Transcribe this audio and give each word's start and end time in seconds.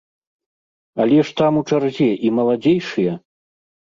Але 1.03 1.19
ж 1.29 1.35
там 1.41 1.59
у 1.59 1.61
чарзе 1.69 2.09
і 2.29 2.31
маладзейшыя! 2.37 3.11